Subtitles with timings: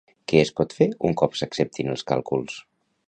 [0.31, 2.57] Què es pot fer un cop s'acceptin els càlculs?